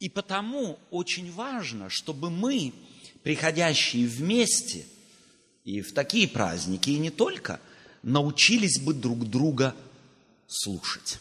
[0.00, 2.72] И потому очень важно, чтобы мы,
[3.22, 4.86] приходящие вместе,
[5.64, 7.60] и в такие праздники, и не только,
[8.02, 9.74] научились бы друг друга
[10.46, 11.18] слушать.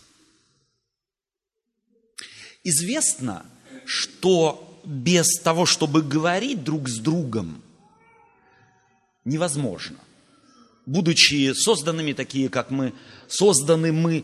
[2.63, 3.45] Известно,
[3.85, 7.61] что без того, чтобы говорить друг с другом,
[9.25, 9.97] невозможно.
[10.85, 12.93] Будучи созданными такие, как мы,
[13.27, 14.23] созданы мы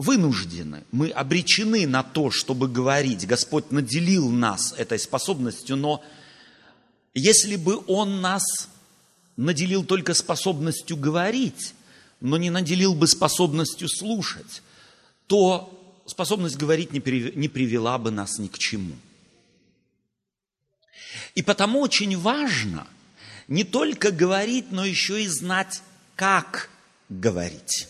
[0.00, 3.26] вынуждены, мы обречены на то, чтобы говорить.
[3.26, 6.02] Господь наделил нас этой способностью, но
[7.12, 8.42] если бы Он нас
[9.36, 11.74] наделил только способностью говорить,
[12.22, 14.62] но не наделил бы способностью слушать,
[15.26, 18.96] то способность говорить не привела бы нас ни к чему.
[21.34, 22.86] И потому очень важно
[23.48, 25.82] не только говорить, но еще и знать,
[26.16, 26.70] как
[27.10, 27.88] говорить.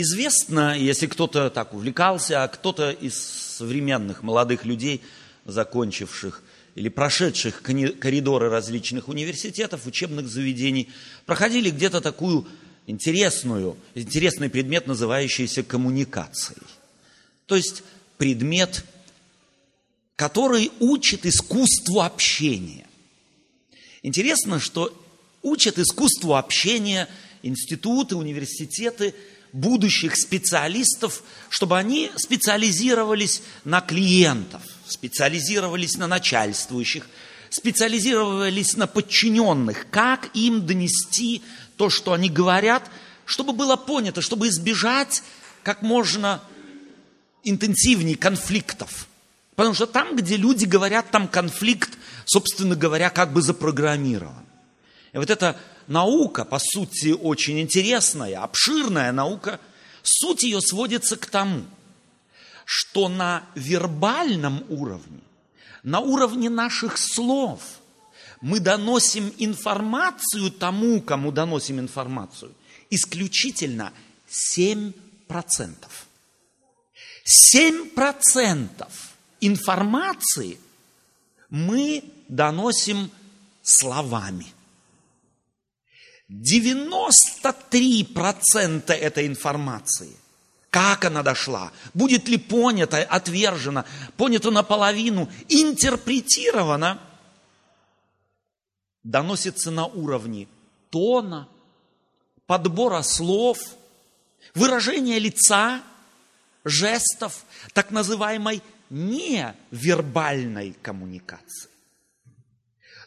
[0.00, 5.02] Известно, если кто-то так увлекался, а кто-то из современных молодых людей,
[5.44, 6.40] закончивших
[6.76, 10.88] или прошедших коридоры различных университетов, учебных заведений,
[11.26, 12.46] проходили где-то такую
[12.86, 16.62] интересную, интересный предмет, называющийся коммуникацией.
[17.46, 17.82] То есть
[18.18, 18.84] предмет,
[20.14, 22.86] который учит искусству общения.
[24.04, 24.96] Интересно, что
[25.42, 27.08] учат искусству общения
[27.42, 29.12] институты, университеты–
[29.52, 37.08] будущих специалистов, чтобы они специализировались на клиентов, специализировались на начальствующих,
[37.50, 41.42] специализировались на подчиненных, как им донести
[41.76, 42.90] то, что они говорят,
[43.24, 45.22] чтобы было понято, чтобы избежать
[45.62, 46.42] как можно
[47.42, 49.06] интенсивнее конфликтов.
[49.54, 51.90] Потому что там, где люди говорят, там конфликт,
[52.26, 54.44] собственно говоря, как бы запрограммирован.
[55.12, 55.56] И вот это
[55.88, 59.58] наука, по сути, очень интересная, обширная наука,
[60.02, 61.64] суть ее сводится к тому,
[62.64, 65.20] что на вербальном уровне,
[65.82, 67.60] на уровне наших слов,
[68.40, 72.52] мы доносим информацию тому, кому доносим информацию,
[72.90, 73.92] исключительно
[74.30, 74.92] 7%.
[77.54, 78.88] 7%
[79.40, 80.58] информации
[81.50, 83.10] мы доносим
[83.62, 84.46] словами–
[86.30, 90.14] 93% этой информации,
[90.70, 97.00] как она дошла, будет ли понята, отвержена, понята наполовину, интерпретирована,
[99.02, 100.48] доносится на уровне
[100.90, 101.48] тона,
[102.46, 103.58] подбора слов,
[104.54, 105.82] выражения лица,
[106.64, 111.70] жестов, так называемой невербальной коммуникации.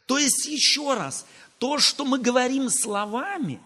[0.07, 1.27] То есть, еще раз,
[1.61, 3.59] то, что мы говорим словами,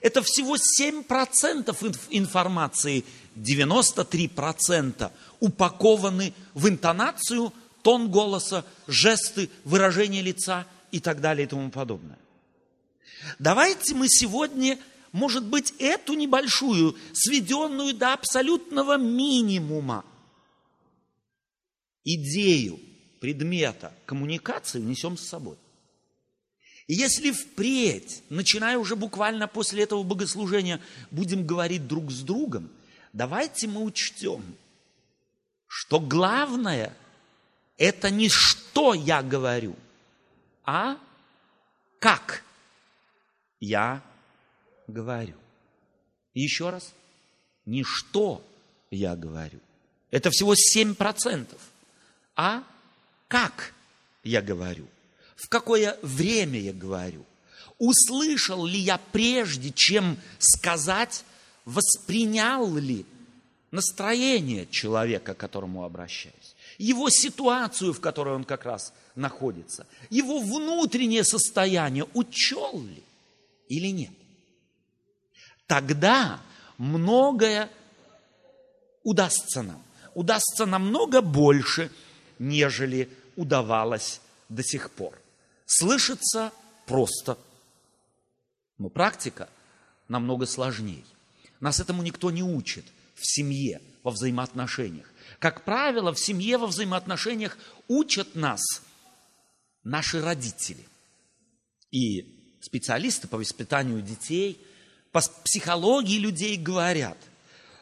[0.00, 3.04] это всего 7% информации,
[3.36, 7.52] 93% упакованы в интонацию,
[7.82, 12.18] тон голоса, жесты, выражение лица и так далее и тому подобное.
[13.38, 14.78] Давайте мы сегодня,
[15.12, 20.06] может быть, эту небольшую, сведенную до абсолютного минимума
[22.02, 22.80] идею
[23.20, 25.58] предмета коммуникации внесем с собой.
[26.86, 32.70] И если впредь, начиная уже буквально после этого богослужения, будем говорить друг с другом,
[33.12, 34.42] давайте мы учтем,
[35.68, 36.94] что главное–
[37.78, 39.76] это не что я говорю,
[40.64, 40.98] а
[41.98, 42.42] как
[43.60, 44.02] я
[44.88, 45.36] говорю.
[46.34, 46.92] еще раз,
[47.64, 48.44] не что
[48.90, 49.60] я говорю.
[50.10, 51.46] Это всего 7%.
[52.34, 52.64] А
[53.28, 53.72] как
[54.24, 54.88] я говорю–
[55.42, 57.26] в какое время я говорю,
[57.78, 61.24] услышал ли я прежде, чем сказать,
[61.64, 63.04] воспринял ли
[63.72, 71.24] настроение человека, к которому обращаюсь, его ситуацию, в которой он как раз находится, его внутреннее
[71.24, 73.02] состояние, учел ли
[73.68, 74.12] или нет.
[75.66, 76.40] Тогда
[76.78, 77.68] многое
[79.02, 79.82] удастся нам.
[80.14, 81.90] Удастся намного больше,
[82.38, 85.21] нежели удавалось до сих пор.
[85.74, 86.52] Слышится
[86.84, 87.38] просто,
[88.76, 89.48] но практика
[90.06, 91.02] намного сложнее.
[91.60, 92.84] Нас этому никто не учит
[93.14, 95.10] в семье, во взаимоотношениях.
[95.38, 97.56] Как правило, в семье, во взаимоотношениях
[97.88, 98.60] учат нас
[99.82, 100.86] наши родители.
[101.90, 104.60] И специалисты по воспитанию детей,
[105.10, 107.16] по психологии людей говорят,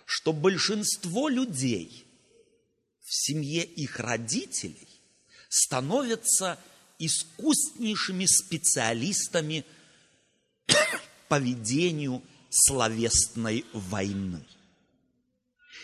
[0.05, 2.07] что большинство людей
[3.01, 4.89] в семье их родителей
[5.49, 6.57] становятся
[7.00, 9.64] искуснейшими специалистами
[11.29, 14.44] по ведению словесной войны.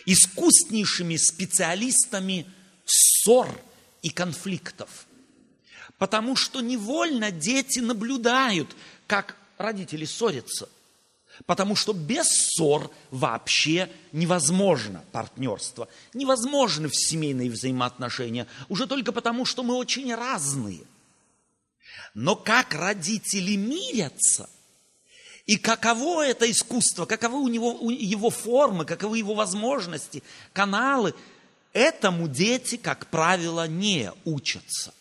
[0.05, 2.47] Искуснейшими специалистами
[2.85, 3.49] ссор
[4.03, 5.07] и конфликтов.
[5.99, 8.77] Потому что невольно дети наблюдают,
[9.07, 10.69] как родители ссорятся.
[11.47, 19.75] Потому что без ссор вообще невозможно партнерство, невозможны семейные взаимоотношения, уже только потому, что мы
[19.75, 20.85] очень разные.
[22.17, 24.49] Но как родители мирятся,
[25.45, 30.23] и каково это искусство, каковы у него у его формы, каковы его возможности,
[30.55, 31.15] каналы,
[31.75, 34.95] этому дети, как правило, не учатся.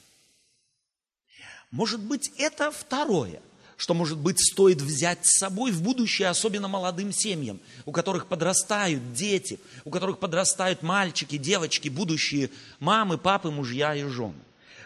[1.72, 3.42] Может быть, это второе–
[3.78, 9.14] что, может быть, стоит взять с собой в будущее, особенно молодым семьям, у которых подрастают
[9.14, 14.40] дети, у которых подрастают мальчики, девочки, будущие мамы, папы, мужья и жены.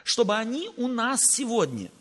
[0.04, 1.92] Чтобы они у нас сегодня,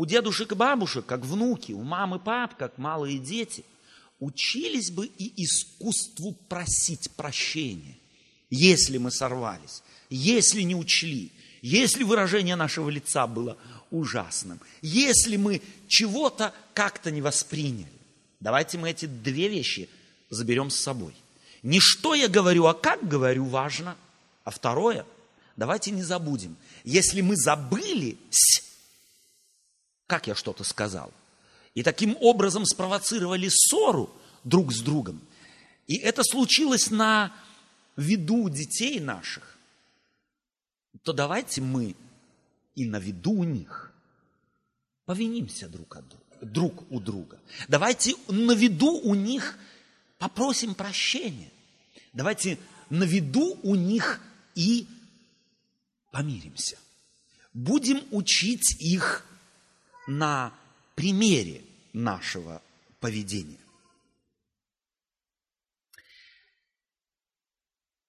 [0.00, 3.66] у дедушек и бабушек, как внуки, у мамы и пап, как малые дети,
[4.18, 7.98] учились бы и искусству просить прощения,
[8.48, 11.30] если мы сорвались, если не учли,
[11.60, 13.58] если выражение нашего лица было
[13.90, 14.58] ужасным.
[14.80, 17.92] Если мы чего-то как-то не восприняли,
[18.40, 19.86] давайте мы эти две вещи
[20.30, 21.14] заберем с собой.
[21.62, 23.98] Не что я говорю, а как говорю важно.
[24.44, 25.04] А второе,
[25.58, 28.16] давайте не забудем, если мы забыли,
[30.10, 31.12] как я что-то сказал,
[31.74, 34.10] и таким образом спровоцировали ссору
[34.42, 35.20] друг с другом,
[35.86, 37.32] и это случилось на
[37.96, 39.56] виду детей наших,
[41.04, 41.94] то давайте мы
[42.74, 43.92] и на виду у них
[45.04, 47.38] повинимся друг, от друга, друг у друга.
[47.68, 49.56] Давайте на виду у них
[50.18, 51.52] попросим прощения.
[52.12, 52.58] Давайте
[52.88, 54.20] на виду у них
[54.56, 54.88] и
[56.10, 56.78] помиримся.
[57.54, 59.24] Будем учить их
[60.10, 60.52] на
[60.96, 61.62] примере
[61.92, 62.60] нашего
[62.98, 63.60] поведения.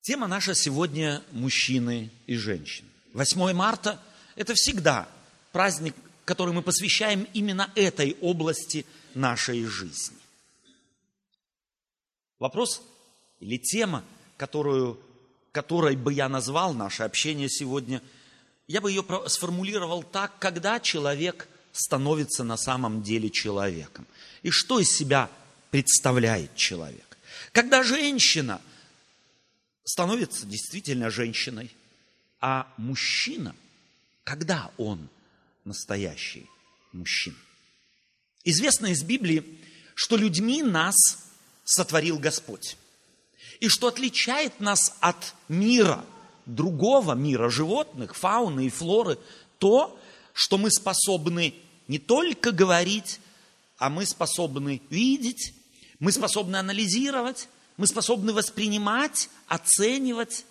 [0.01, 2.89] Тема наша сегодня– мужчины и женщины.
[3.13, 4.01] 8 марта–
[4.35, 5.07] это всегда
[5.51, 5.95] праздник,
[6.25, 8.83] который мы посвящаем именно этой области
[9.13, 10.17] нашей жизни.
[12.39, 12.81] Вопрос
[13.39, 14.03] или тема,
[14.37, 14.99] которую,
[15.51, 18.01] которой бы я назвал наше общение сегодня,
[18.65, 24.07] я бы ее сформулировал так, когда человек становится на самом деле человеком.
[24.43, 25.29] И что из себя
[25.69, 27.17] представляет человек.
[27.51, 28.61] Когда женщина
[29.83, 31.71] становится действительно женщиной,
[32.39, 33.55] а мужчина,
[34.23, 35.09] когда он
[35.63, 36.47] настоящий
[36.91, 37.37] мужчина.
[38.43, 39.43] Известно из Библии,
[39.95, 40.95] что людьми нас
[41.63, 42.77] сотворил Господь.
[43.59, 46.03] И что отличает нас от мира,
[46.47, 49.19] другого мира, животных, фауны и флоры,
[49.59, 49.99] то,
[50.33, 51.53] что мы способны
[51.87, 53.19] не только говорить,
[53.77, 55.53] а мы способны видеть,
[55.99, 57.47] мы способны анализировать,
[57.77, 60.45] мы способны воспринимать, оценивать,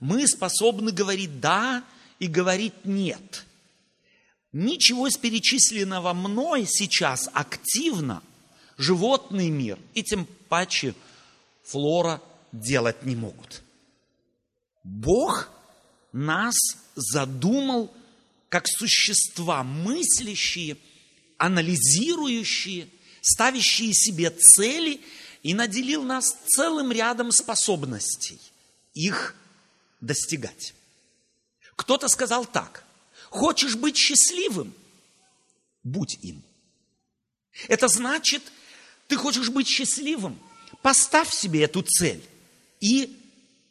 [0.00, 1.84] мы способны говорить «да»
[2.18, 3.44] и говорить «нет».
[4.52, 8.22] Ничего из перечисленного мной сейчас активно
[8.78, 10.94] животный мир и тем паче
[11.64, 12.22] флора
[12.52, 13.62] делать не могут.
[14.84, 15.50] Бог
[16.12, 16.56] нас
[16.94, 17.92] задумал
[18.48, 20.76] как существа мыслящие,
[21.36, 22.88] анализирующие,
[23.20, 25.00] ставящие себе цели
[25.42, 28.40] и наделил нас целым рядом способностей
[28.94, 29.34] их
[30.00, 30.74] достигать.
[31.76, 32.84] Кто-то сказал так–
[33.30, 34.74] Хочешь быть счастливым?
[35.82, 36.42] Будь им.
[37.68, 38.42] Это значит,
[39.06, 40.38] ты хочешь быть счастливым?
[40.82, 42.22] Поставь себе эту цель
[42.80, 43.18] и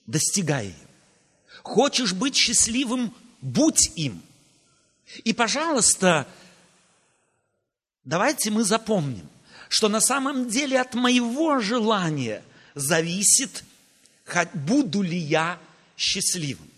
[0.06, 0.88] достигай ее.
[1.64, 3.14] Хочешь быть счастливым?
[3.42, 4.22] Будь им.
[5.24, 6.28] И, пожалуйста,
[8.04, 9.28] давайте мы запомним,
[9.70, 12.44] что на самом деле от моего желания
[12.76, 13.64] зависит,
[14.54, 15.60] буду ли я
[15.98, 16.70] счастливым.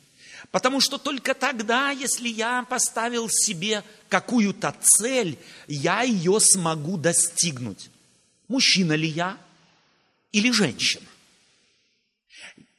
[0.52, 7.90] Потому что только тогда, если я поставил себе какую-то цель, я ее смогу достигнуть.
[8.48, 9.38] Мужчина ли я
[10.32, 11.06] или женщина?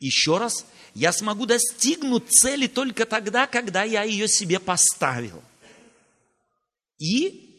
[0.01, 5.43] Еще раз, я смогу достигнуть цели только тогда, когда я ее себе поставил.
[6.99, 7.51] И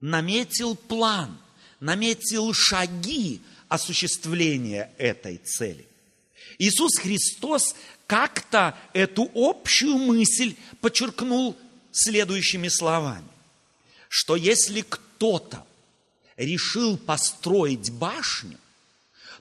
[0.00, 1.38] наметил план,
[1.80, 5.86] наметил шаги осуществления этой цели.
[6.58, 7.74] Иисус Христос
[8.06, 11.56] как-то эту общую мысль подчеркнул
[11.90, 13.28] следующими словами,
[14.08, 15.66] что если кто-то
[16.36, 18.58] решил построить башню,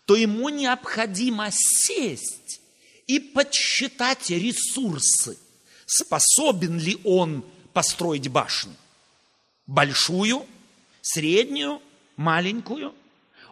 [0.06, 2.62] то ему необходимо сесть
[3.08, 5.38] и подсчитать ресурсы,
[5.86, 8.76] способен ли он построить башню.
[9.68, 10.46] Большую,
[11.02, 11.82] среднюю,
[12.16, 12.94] маленькую.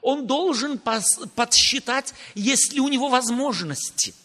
[0.01, 4.13] Он должен подсчитать, есть ли у него возможности–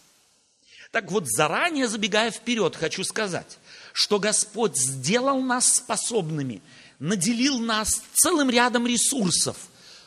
[0.90, 3.58] Так вот, заранее забегая вперед, хочу сказать,
[3.92, 6.62] что Господь сделал нас способными,
[6.99, 9.56] наделил нас целым рядом ресурсов,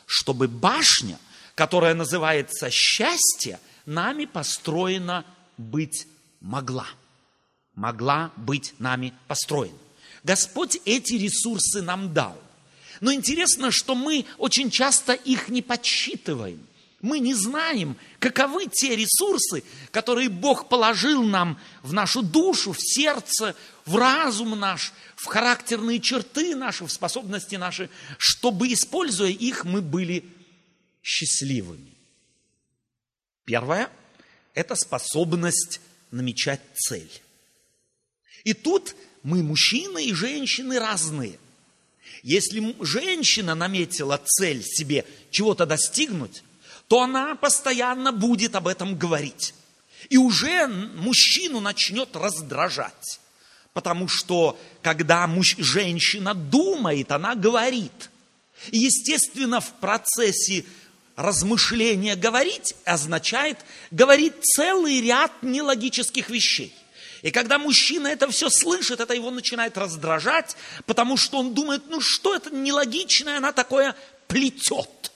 [0.06, 1.18] чтобы башня,
[1.54, 5.24] которая называется счастье, нами построена
[5.56, 6.06] быть
[6.40, 6.86] могла.
[7.74, 9.78] Могла быть нами построена.
[10.24, 12.38] Господь эти ресурсы нам дал.
[13.00, 16.64] Но интересно, что мы очень часто их не подсчитываем.
[17.00, 23.56] Мы не знаем, каковы те ресурсы, которые Бог положил нам в нашу душу, в сердце,
[23.86, 30.24] в разум наш, в характерные черты наши, в способности наши, чтобы, используя их, мы были
[31.02, 31.91] счастливыми.
[33.44, 33.90] Первое–
[34.54, 35.80] это способность
[36.10, 37.10] намечать цель.
[38.44, 41.38] И тут мы, мужчины и женщины, разные.
[42.22, 46.42] Если женщина наметила цель себе чего-то достигнуть,
[46.88, 49.54] то она постоянно будет об этом говорить.
[50.08, 53.20] И уже мужчину начнет раздражать.
[53.72, 58.10] Потому что, когда муж, женщина думает, она говорит.
[58.70, 60.64] И, естественно, в процессе
[61.16, 63.58] размышления говорить означает
[63.90, 66.74] говорить целый ряд нелогических вещей.
[67.22, 72.00] И когда мужчина это все слышит, это его начинает раздражать, потому что он думает, ну
[72.00, 73.94] что это нелогичное, она такое
[74.26, 75.12] плетет.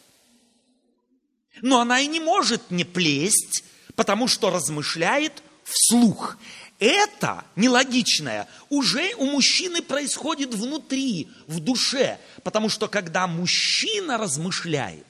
[1.62, 3.64] Но она и не может не плесть,
[3.96, 6.36] потому что размышляет вслух.
[6.78, 15.06] Это нелогичное уже у мужчины происходит внутри, в душе, потому что когда мужчина размышляет,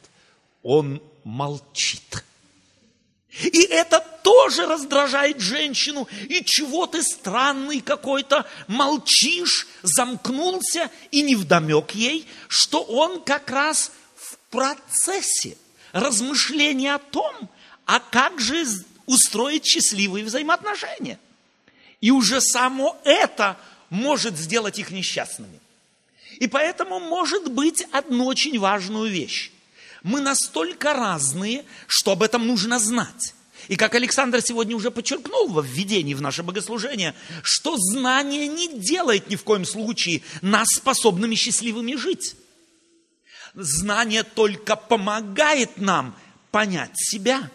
[0.67, 2.25] он молчит.
[3.41, 6.09] И это тоже раздражает женщину.
[6.29, 13.93] И чего ты странный какой-то, молчишь, замкнулся, и не вдомек ей, что он как раз
[14.17, 15.57] в процессе
[15.93, 17.49] размышления о том,
[17.85, 18.65] а как же
[19.07, 21.21] устроить счастливые взаимоотношения.
[22.01, 23.57] И уже само это
[23.89, 25.61] может сделать их несчастными.
[26.41, 29.53] И поэтому может быть одну очень важную вещь.
[30.07, 33.35] Мы настолько разные, что об этом нужно знать.
[33.67, 39.29] И как Александр сегодня уже подчеркнул во введении в наше богослужение, что знание не делает
[39.29, 42.37] ни в коем случае нас способными счастливыми жить.
[43.55, 46.17] Знание только помогает нам
[46.53, 47.51] понять себя.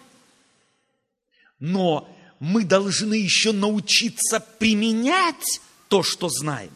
[1.58, 6.72] Но мы должны еще научиться применять то, что знаем.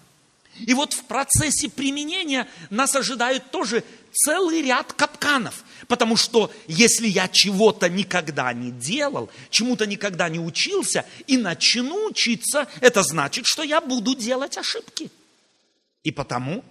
[0.58, 5.65] И вот в процессе применения нас ожидают тоже целый ряд капканов.
[5.88, 12.68] Потому что если я чего-то никогда не делал, чему-то никогда не учился и начну учиться,
[12.82, 15.12] это значит, что я буду делать ошибки.
[16.04, 16.64] И потому,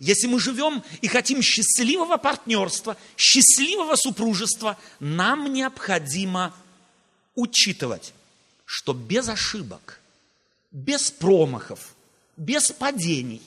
[0.00, 6.54] если мы живем и хотим счастливого партнерства, счастливого супружества, нам необходимо
[7.34, 8.12] учитывать,
[8.64, 10.00] что без ошибок,
[10.70, 11.94] без промахов,
[12.36, 13.42] без падений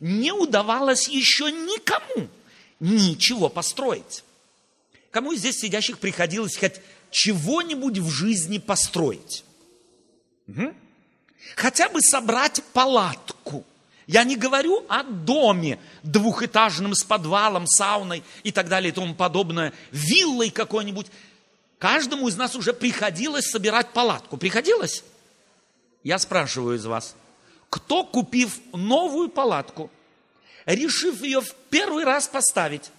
[0.00, 2.28] не удавалось еще никому
[2.80, 4.22] ничего построить.
[5.16, 6.74] Кому из здесь сидящих приходилось хоть
[7.10, 9.46] чего-нибудь в жизни построить?
[10.46, 10.74] Угу.
[11.54, 13.64] Хотя бы собрать палатку.
[14.06, 19.72] Я не говорю о доме двухэтажном с подвалом, сауной и так далее и тому подобное,
[19.90, 21.06] виллой какой-нибудь.
[21.78, 24.36] Каждому из нас уже приходилось собирать палатку.
[24.36, 25.02] Приходилось?
[26.04, 27.16] Я спрашиваю из вас,
[27.70, 29.90] кто, купив новую палатку,
[30.66, 32.90] решив ее в первый раз поставить,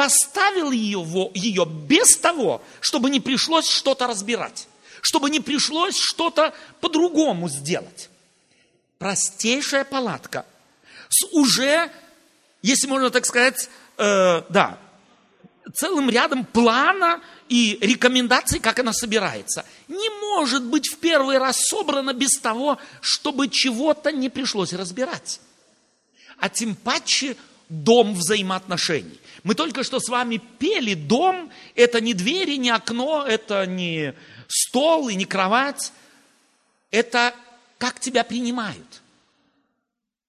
[0.00, 4.66] поставил ее, ее без того, чтобы не пришлось что-то разбирать,
[5.02, 8.08] чтобы не пришлось что-то по-другому сделать.
[8.96, 10.46] Простейшая палатка
[11.10, 11.92] с уже,
[12.62, 14.78] если можно так сказать, э, да,
[15.74, 19.66] целым рядом плана и рекомендаций, как она собирается.
[19.86, 25.42] Не может быть в первый раз собрана без того, чтобы чего-то не пришлось разбирать.
[26.38, 27.36] А тем паче
[27.68, 29.20] дом взаимоотношений.
[29.42, 34.14] Мы только что с вами пели, дом– это не двери, не окно, это не
[34.48, 35.92] стол и не кровать.
[36.90, 37.34] Это
[37.78, 39.02] как тебя принимают.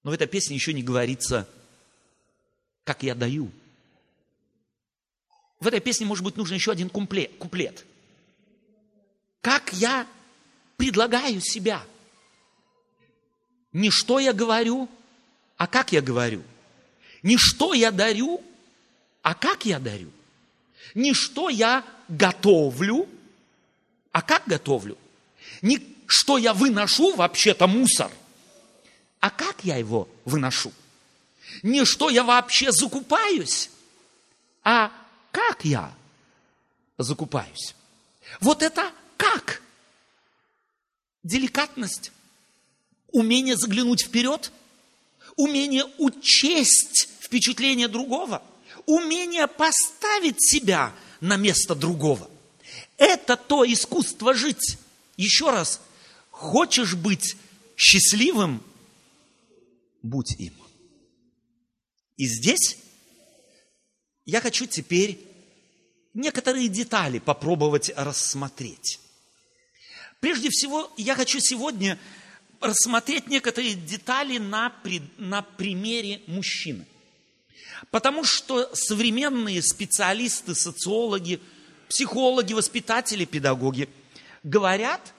[0.02, 1.48] Но в этой песне еще не говорится,
[2.84, 3.50] как я даю.
[5.60, 7.84] В этой песне, может быть, нужен еще один куплет.
[9.40, 10.06] Как я
[10.76, 11.84] предлагаю себя.
[13.72, 14.88] Не что я говорю,
[15.56, 16.42] а как я говорю.
[17.22, 18.42] Не что я дарю,
[19.22, 20.10] а как я дарю.
[20.94, 23.08] Не что я готовлю,
[24.10, 24.98] а как готовлю.
[25.62, 28.10] Не что я выношу, вообще-то мусор,
[29.20, 30.72] а как я его выношу.
[31.62, 33.70] Не что я вообще закупаюсь,
[34.64, 34.92] а
[35.30, 35.94] как я
[36.98, 37.74] закупаюсь.
[38.40, 39.62] Вот это как.
[41.22, 42.10] деликатность,
[43.12, 44.50] умение заглянуть вперед,
[45.36, 48.42] умение учесть впечатление другого,
[48.86, 52.28] умение поставить себя на место другого.
[52.96, 54.78] Это то искусство жить.
[55.16, 55.80] Еще раз,
[56.30, 57.36] хочешь быть
[57.76, 58.62] счастливым,
[60.02, 60.54] будь им.
[62.16, 62.76] И здесь
[64.24, 65.18] я хочу теперь
[66.14, 69.00] некоторые детали попробовать рассмотреть.
[70.20, 71.98] Прежде всего, я хочу сегодня
[72.60, 74.72] рассмотреть некоторые детали на,
[75.18, 76.86] на примере мужчины.
[77.90, 81.40] Потому что современные специалисты, социологи,
[81.88, 83.88] психологи, воспитатели, педагоги
[84.42, 85.12] говорят,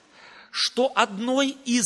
[0.50, 1.84] что одной из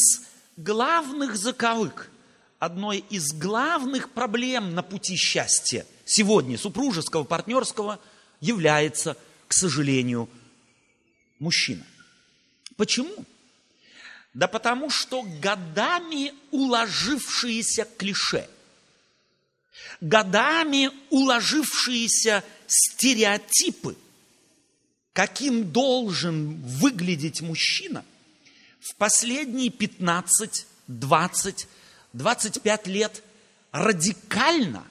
[0.56, 2.10] главных заковык,
[2.58, 8.00] одной из главных проблем на пути счастья сегодня супружеского, партнерского
[8.40, 9.16] является,
[9.46, 10.28] к сожалению,
[11.38, 11.84] мужчина.
[12.76, 13.24] Почему?
[14.34, 18.48] Да потому что годами уложившиеся клише,
[20.00, 23.96] годами уложившиеся стереотипы,
[25.12, 28.04] каким должен выглядеть мужчина,
[28.80, 31.68] в последние 15, 20,
[32.12, 33.22] 25 лет
[33.72, 34.86] радикально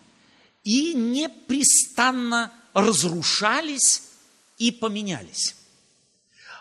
[0.64, 4.04] и непрестанно разрушались
[4.58, 5.56] и поменялись.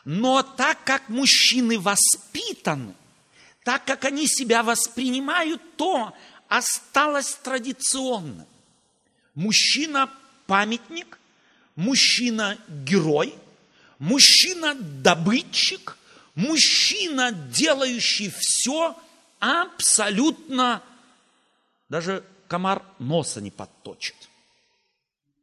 [0.04, 2.94] Но так как мужчины воспитаны,
[3.64, 6.14] так как они себя воспринимают, то
[6.48, 8.46] осталось традиционно.
[9.34, 10.10] Мужчина–
[10.46, 11.18] памятник,
[11.74, 13.34] мужчина– герой,
[13.98, 15.96] мужчина– добытчик,
[16.34, 18.96] мужчина, делающий все
[19.38, 20.82] абсолютно,
[21.88, 24.16] даже комар носа не подточит.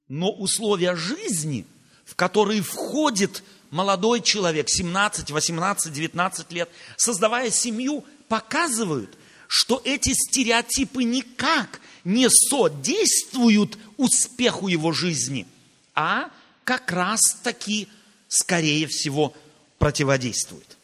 [0.07, 1.65] Но условия жизни,
[2.05, 9.17] в которые входит молодой человек, 17, 18, 19 лет, создавая семью, показывают,
[9.55, 15.45] что эти стереотипы никак не содействуют успеху его жизни,
[15.93, 16.31] а
[16.63, 17.87] как раз таки,
[18.27, 19.31] скорее всего,
[19.77, 20.75] противодействуют.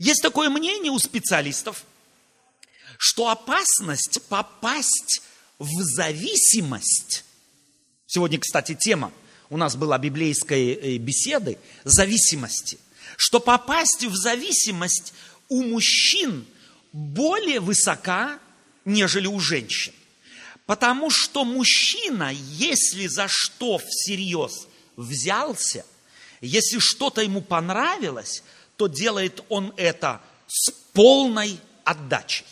[0.00, 1.84] Есть такое мнение у специалистов,
[2.98, 5.22] что опасность попасть
[5.60, 7.24] в зависимость,
[8.08, 9.12] сегодня, кстати, тема.
[9.48, 12.80] У нас была библейской э, беседы, зависимости,
[13.16, 15.14] что попасть в зависимость
[15.48, 16.46] у мужчин
[16.92, 18.38] более высока,
[18.84, 19.92] нежели у женщин.
[20.66, 25.84] Потому что мужчина, если за что всерьез взялся,
[26.40, 28.42] если что-то ему понравилось,
[28.76, 32.46] то делает он это с полной отдачей.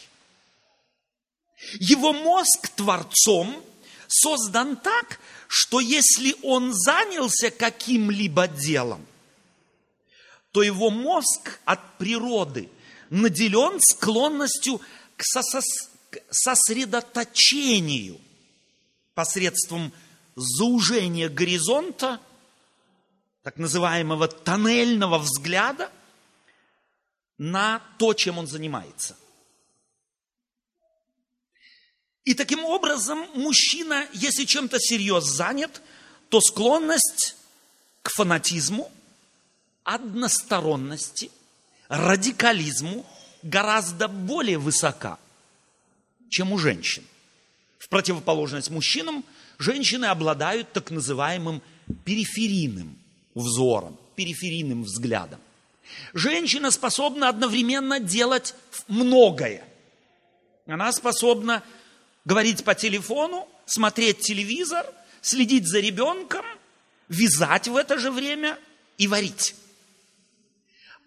[1.79, 3.63] Его мозг творцом
[4.09, 9.07] создан так, что если он занялся каким-либо делом,
[10.53, 12.69] то его мозг от природы
[13.11, 14.81] наделен склонностью
[15.17, 15.25] к
[16.31, 18.21] сосредоточению
[19.15, 19.93] посредством
[20.37, 22.21] заужения горизонта,
[23.43, 25.91] так называемого тоннельного взгляда
[27.37, 29.17] на то, чем он занимается.
[32.25, 35.83] И таким образом мужчина, если чем-то серьезно занят,
[36.29, 37.37] то склонность
[38.03, 38.93] к фанатизму,
[39.85, 41.31] односторонности,
[41.91, 43.05] радикализму
[43.43, 45.19] гораздо более высока,
[46.31, 47.03] чем у женщин.
[47.79, 49.25] В противоположность мужчинам,
[49.59, 51.61] женщины обладают так называемым
[52.05, 52.97] периферийным
[53.35, 55.41] взором, периферийным взглядом.
[56.15, 58.55] Женщина способна одновременно делать
[58.87, 59.65] многое.
[60.67, 61.65] Она способна
[62.25, 64.87] говорить по телефону, смотреть телевизор,
[65.21, 66.45] следить за ребенком,
[67.09, 68.57] вязать в это же время
[68.97, 69.57] и варить.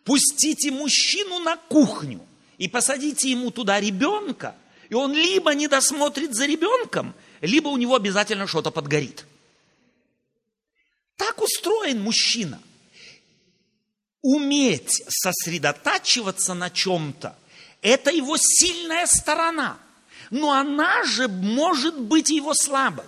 [0.04, 2.26] Пустите мужчину на кухню
[2.58, 4.56] и посадите ему туда ребенка,
[4.90, 9.26] и он либо не досмотрит за ребенком, либо у него обязательно что-то подгорит.
[11.16, 12.62] Так устроен мужчина.
[14.22, 17.38] Уметь сосредотачиваться на чем-то–
[17.82, 19.78] это его сильная сторона–
[20.34, 23.06] но она же может быть его слабой.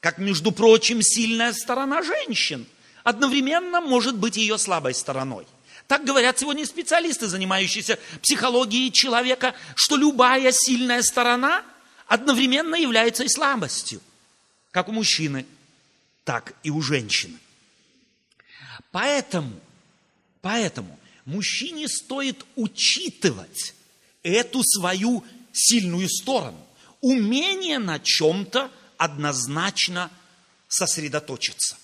[0.00, 2.66] Как, между прочим, сильная сторона женщин
[3.02, 5.46] одновременно может быть ее слабой стороной.
[5.90, 11.64] Так говорят сегодня специалисты, занимающиеся психологией человека, что любая сильная сторона
[12.06, 14.00] одновременно является и слабостью,
[14.70, 15.46] как у мужчины,
[16.22, 17.36] так и у женщины.
[18.92, 19.58] Поэтому,
[20.40, 23.74] поэтому мужчине стоит учитывать
[24.22, 26.64] эту свою сильную сторону.
[27.00, 30.08] Умение на чем-то однозначно
[30.68, 31.76] сосредоточиться.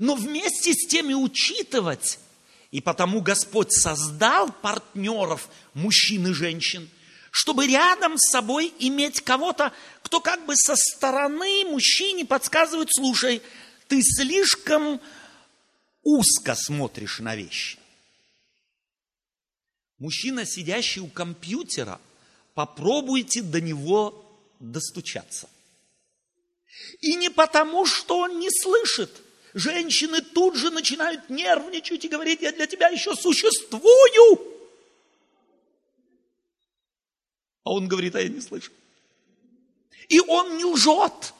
[0.00, 2.18] Но вместе с тем и учитывать
[2.72, 6.88] И потому Господь создал партнеров мужчин и женщин,
[7.30, 13.42] чтобы рядом с собой иметь кого-то, кто как бы со стороны мужчине подсказывает, слушай,
[13.88, 15.00] ты слишком
[16.02, 17.78] узко смотришь на вещи.
[19.98, 22.00] Мужчина, сидящий у компьютера,
[22.54, 24.24] попробуйте до него
[24.60, 25.48] достучаться.
[27.00, 29.21] И не потому, что он не слышит.
[29.54, 34.40] Женщины тут же начинают нервничать и говорить, я для тебя еще существую.
[37.64, 38.72] А он говорит, а я не слышу.
[40.08, 41.34] И он не лжет,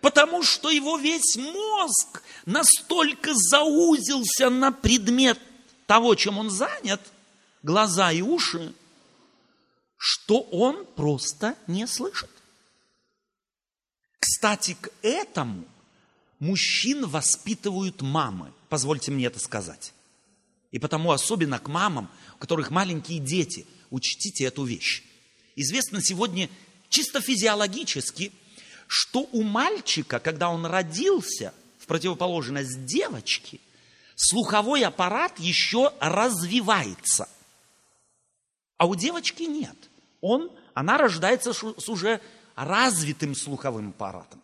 [0.00, 5.38] потому что его весь мозг настолько заузился на предмет
[5.86, 7.00] того, чем он занят,
[7.62, 8.74] глаза и уши,
[9.96, 12.30] что он просто не слышит.
[14.18, 15.64] Кстати, к этому
[16.38, 18.52] мужчин воспитывают мамы.
[18.68, 19.92] Позвольте мне это сказать.
[20.70, 25.04] И потому особенно к мамам, у которых маленькие дети, учтите эту вещь.
[25.56, 26.50] Известно сегодня
[26.88, 28.32] чисто физиологически,
[28.86, 33.60] что у мальчика, когда он родился, в противоположность девочке,
[34.16, 37.28] слуховой аппарат еще развивается.
[38.78, 39.76] А у девочки нет.
[40.20, 42.20] Он, она рождается с уже
[42.56, 44.40] развитым слуховым аппаратом.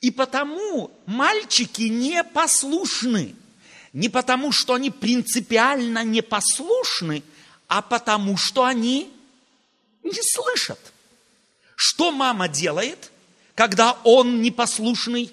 [0.00, 3.34] И потому мальчики непослушны.
[3.92, 7.22] Не потому, что они принципиально непослушны,
[7.66, 9.10] а потому, что они
[10.02, 10.78] не слышат.
[11.74, 13.10] Что мама делает,
[13.54, 15.32] когда он непослушный?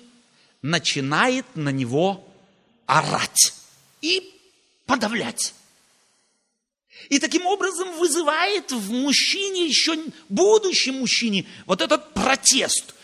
[0.61, 2.27] Начинает на него
[2.87, 3.53] орать
[4.01, 4.33] и
[4.87, 5.53] подавлять.
[7.09, 9.97] И таким образом вызывает в мужчине, еще
[10.29, 12.95] будущем мужчине, вот этот протест,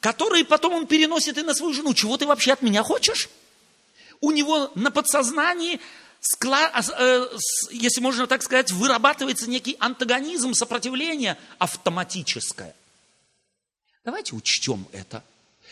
[0.00, 1.94] который потом он переносит и на свою жену.
[1.94, 3.28] Чего ты вообще от меня хочешь?
[4.20, 5.80] У него на подсознании,
[6.40, 7.28] э,
[7.70, 12.74] если можно так сказать, вырабатывается некий антагонизм, сопротивление автоматическое.
[14.04, 15.22] Давайте учтем это.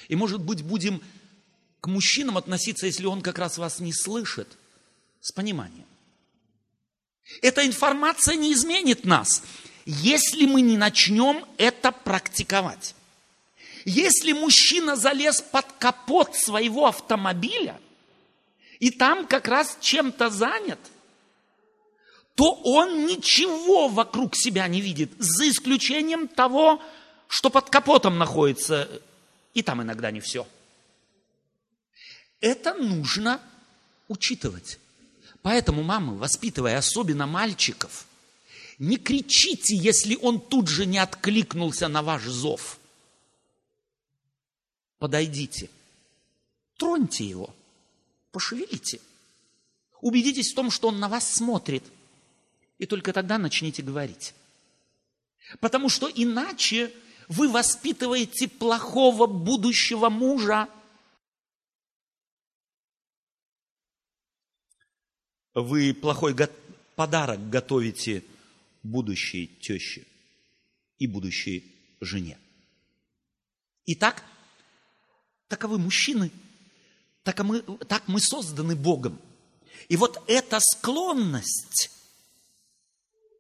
[0.09, 1.03] И, может быть, будем
[1.81, 4.49] к мужчинам относиться, если он как раз вас не слышит,
[5.21, 5.87] с пониманием.
[7.43, 9.43] Эта информация не изменит нас,
[9.85, 12.95] если мы не начнем это практиковать.
[13.85, 17.81] Если мужчина залез под капот своего автомобиля,
[18.81, 20.79] и там как раз чем-то занят,
[22.35, 26.81] то он ничего вокруг себя не видит, за исключением того,
[27.27, 28.89] что под капотом находится,
[29.55, 30.47] и там иногда не все.
[32.41, 33.41] Это нужно
[34.07, 34.79] учитывать.
[35.43, 38.07] Поэтому, мамы, воспитывая особенно мальчиков,
[38.79, 42.78] не кричите, если он тут же не откликнулся на ваш зов.
[44.99, 45.71] Подойдите,
[46.77, 47.55] троньте его,
[48.33, 49.01] пошевелите.
[50.01, 51.85] Убедитесь в том, что он на вас смотрит.
[52.79, 54.35] И только тогда начните говорить.
[55.61, 56.93] Потому что иначе
[57.29, 60.69] вы воспитываете плохого будущего мужа,
[65.55, 66.37] вы плохой
[66.95, 68.25] подарок готовите
[68.83, 70.07] будущей теще
[70.99, 72.39] и будущей жене.
[73.87, 74.25] Итак,
[75.49, 76.31] таковы мужчины,
[77.23, 79.19] так мы, так мы созданы Богом.
[79.89, 81.91] И вот эта склонность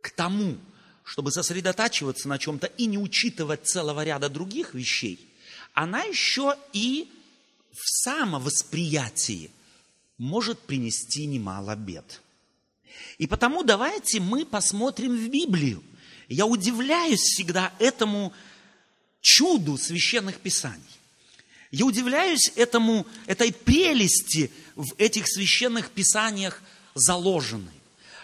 [0.02, 0.56] к тому,
[1.04, 5.28] чтобы сосредотачиваться на чем-то и не учитывать целого ряда других вещей,
[5.74, 7.10] она еще и
[7.72, 9.50] в самовосприятии
[10.16, 12.20] может принести немало бед.
[13.18, 15.82] И потому давайте мы посмотрим в Библию.
[16.28, 18.32] Я удивляюсь всегда этому
[19.20, 20.97] чуду священных писаний.
[21.70, 26.62] Я удивляюсь этому, этой прелести в этих священных писаниях
[26.94, 27.72] заложенной.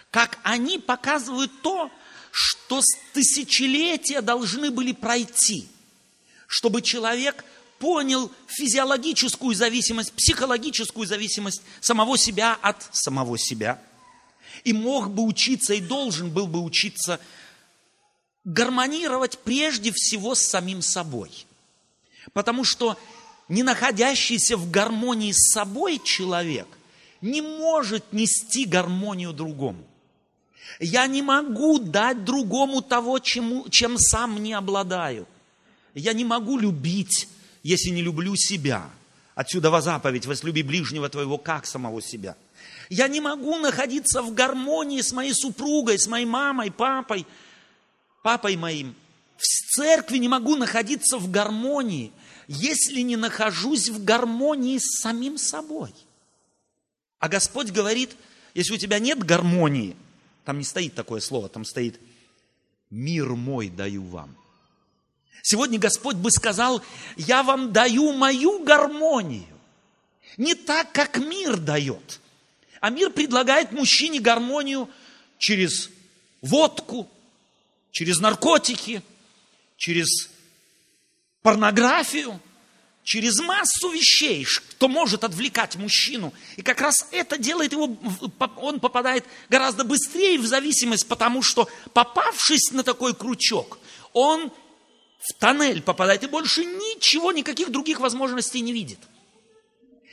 [0.09, 1.91] Как они показывают то,
[2.31, 5.67] что с тысячелетия должны были пройти,
[6.47, 7.45] чтобы человек
[7.79, 13.79] понял физиологическую зависимость, психологическую зависимость самого себя от самого себя.
[14.63, 17.19] И мог бы учиться, и должен был бы учиться
[18.43, 21.45] гармонировать прежде всего с самим собой.
[22.33, 22.97] Потому что
[23.47, 26.67] не находящийся в гармонии с собой человек
[27.21, 29.83] не может нести гармонию другому.
[30.79, 35.27] Я не могу дать другому того, чему, чем сам не обладаю.
[35.93, 37.27] Я не могу любить
[37.65, 38.87] если не люблю себя.
[39.33, 42.35] Отсюда во заповедь, возлюби ближнего твоего, как самого себя.
[42.89, 47.25] Я не могу находиться в гармонии с моей супругой, с моей мамой, папой,
[48.21, 48.93] папой моим.
[49.37, 52.11] В церкви не могу находиться в гармонии,
[52.47, 55.93] если не нахожусь в гармонии с самим собой.
[57.19, 58.15] А Господь говорит,
[58.53, 59.95] если у тебя нет гармонии,
[60.43, 61.99] там не стоит такое слово, там стоит
[62.89, 64.35] «мир мой даю вам».
[65.41, 66.81] Сегодня Господь бы сказал,
[67.17, 69.45] я вам даю мою гармонию.
[70.37, 72.19] Не так, как мир дает.
[72.81, 74.89] А мир предлагает мужчине гармонию
[75.37, 75.91] через
[76.41, 77.09] водку,
[77.91, 79.03] через наркотики,
[79.77, 80.29] через
[81.45, 82.39] порнографию,
[83.03, 86.33] через массу вещей, что может отвлекать мужчину.
[86.55, 87.95] И как раз это делает его,
[88.57, 93.77] он попадает гораздо быстрее в зависимость, потому что попавшись на такой крючок,
[94.11, 94.51] он
[95.19, 98.99] в тоннель попадает и больше ничего, никаких других возможностей не видит.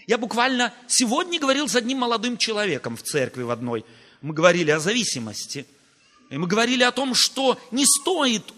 [0.07, 3.87] Я буквально сегодня говорил с одним молодым человеком в церкви в одной.
[4.21, 5.65] Мы говорили о зависимости.
[6.29, 8.53] И мы говорили о том, что не стоит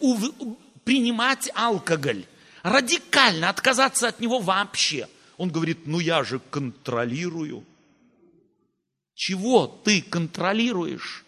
[0.85, 2.25] принимать алкоголь
[2.65, 5.09] радикально отказаться от него вообще.
[5.37, 7.65] Он говорит, ну я же контролирую.
[9.15, 11.25] Чего ты контролируешь?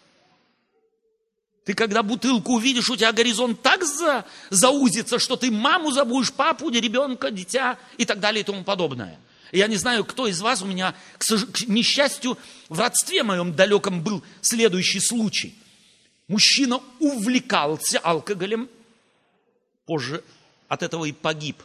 [1.63, 6.69] Ты когда бутылку увидишь, у тебя горизонт так за, заузится, что ты маму забудешь, папу,
[6.69, 9.19] ребенка, дитя и так далее и тому подобное.
[9.51, 14.01] Я не знаю, кто из вас, у меня, к, к несчастью, в родстве моем далеком
[14.01, 15.55] был следующий случай.
[16.27, 18.69] Мужчина увлекался алкоголем,
[19.85, 20.23] позже
[20.67, 21.61] от этого и погиб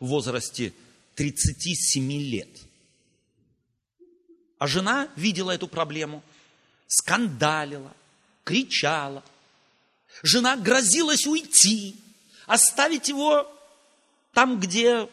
[0.00, 0.72] в возрасте
[1.14, 2.48] 37 лет.
[4.58, 6.22] А жена видела эту проблему,
[6.86, 7.94] скандалила,
[8.44, 9.22] кричала.
[10.22, 11.96] Жена грозилась уйти,
[12.46, 13.52] оставить его
[14.32, 15.10] там, где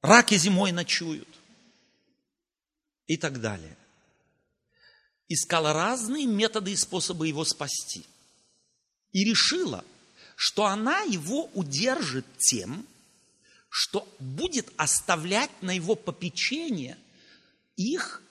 [0.00, 1.28] раки зимой ночуют
[3.06, 3.76] и так далее.
[5.28, 8.06] Искала разные методы и способы его спасти.
[9.12, 9.84] И решила–
[10.36, 12.86] что она его удержит тем,
[13.68, 16.96] что будет оставлять на его попечение
[17.76, 18.22] их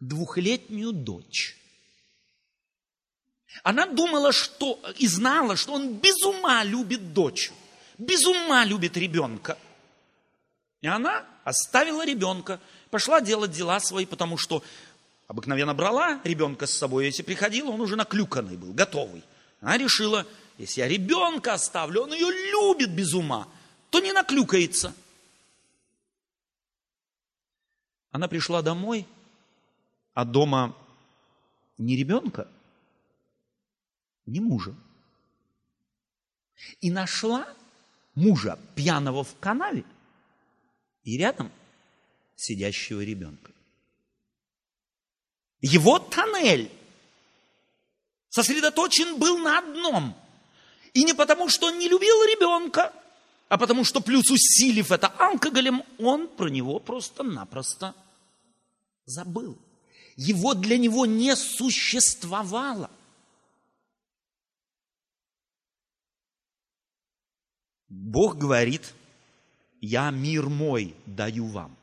[0.00, 1.56] двухлетнюю дочь.
[3.62, 7.52] Она думала, что и знала, что он без ума любит дочь,
[7.98, 9.56] без ума любит ребенка.
[10.80, 14.62] И она оставила ребенка, пошла делать дела свои, потому что
[15.28, 19.22] обыкновенно брала ребенка с собой, если приходила, он уже наклюканный был, готовый.
[19.60, 20.26] Она решила,
[20.58, 23.48] если я ребенка оставлю, он ее любит без ума,
[23.90, 24.94] то не наклюкается.
[28.10, 29.06] Она пришла домой,
[30.12, 30.76] а дома
[31.76, 32.48] не ребенка,
[34.26, 34.74] не мужа.
[36.80, 37.52] И нашла
[38.14, 39.84] мужа пьяного в канаве
[41.02, 41.50] и рядом
[42.36, 43.50] сидящего ребенка.
[45.60, 46.70] Его тоннель
[48.28, 50.16] сосредоточен был на одном–
[50.94, 52.92] и не потому, что он не любил ребенка,
[53.48, 57.94] а потому что плюс усилив это алкоголем, он про него просто-напросто
[59.04, 59.58] забыл.
[60.16, 62.88] Его для него не существовало.
[67.88, 68.94] Бог говорит,
[69.80, 71.76] я мир мой даю вам.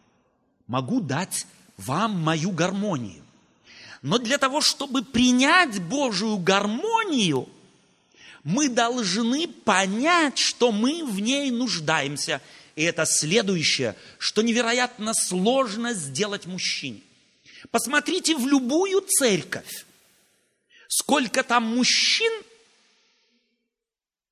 [0.67, 1.45] Могу дать
[1.75, 3.23] вам мою гармонию.
[4.01, 7.49] Но для того, чтобы принять Божию гармонию–
[8.43, 12.41] мы должны понять, что мы в ней нуждаемся.
[12.75, 17.01] И это следующее, что невероятно сложно сделать мужчине.
[17.69, 19.85] Посмотрите в любую церковь,
[20.87, 22.31] сколько там мужчин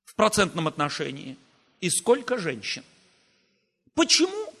[0.04, 1.36] в процентном отношении
[1.80, 2.82] и сколько женщин.
[3.94, 4.52] Почему?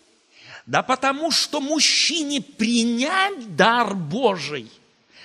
[0.66, 4.70] Да потому что мужчине принять дар Божий–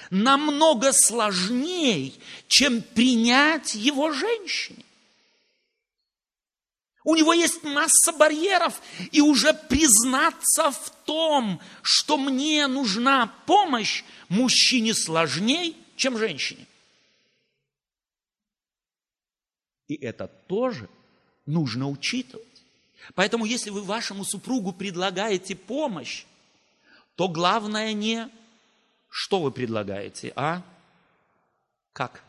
[0.10, 2.14] намного сложнее,
[2.48, 4.84] чем принять его женщине.
[7.04, 14.96] У него есть масса барьеров, и уже признаться в том, что мне нужна помощь, мужчине
[14.96, 16.66] сложнее, чем женщине.
[19.88, 20.90] И это тоже
[21.46, 22.46] нужно учитывать.
[23.14, 26.26] Поэтому, если вы вашему супругу предлагаете помощь,
[27.16, 28.30] то главное не
[29.18, 30.62] что вы предлагаете, а?
[31.94, 32.22] Как?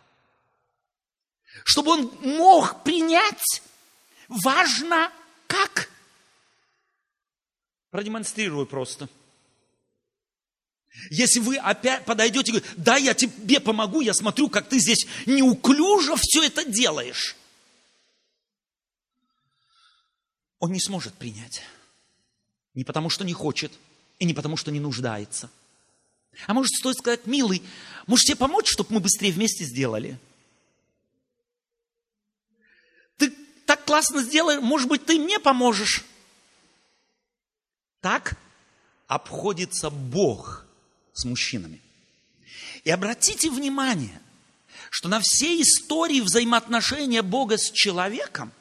[1.64, 3.61] Чтобы он мог принять,
[4.29, 5.12] важно
[5.49, 5.90] как?
[7.90, 9.09] Продемонстрирую просто.
[11.11, 15.09] Если вы опять подойдете и говорите, да, я тебе помогу, я смотрю, как ты здесь
[15.27, 17.35] неуклюже все это делаешь.
[20.61, 21.64] Он не сможет принять.
[22.75, 23.72] Не потому, что не хочет,
[24.20, 25.51] и не потому, что не нуждается–
[26.46, 27.62] а может, стоит сказать, милый,
[28.07, 30.18] может тебе помочь, чтобы мы быстрее вместе сделали?
[33.16, 33.33] Ты
[33.64, 36.05] так классно сделаешь, может быть, ты мне поможешь?
[38.01, 38.37] Так?
[39.07, 40.66] обходится Бог
[41.12, 41.81] с мужчинами.
[42.85, 44.20] И обратите внимание,
[44.90, 48.53] что на всей истории взаимоотношения Бога с человеком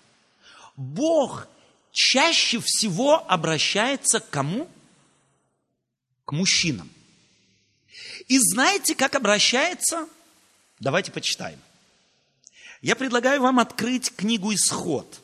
[0.75, 1.47] Бог
[1.91, 4.69] чаще всего обращается к кому?
[6.25, 6.89] К мужчинам.
[8.27, 10.07] И знаете, как обращается?
[10.79, 11.59] Давайте почитаем.
[12.81, 15.21] Я предлагаю вам открыть книгу «Исход»,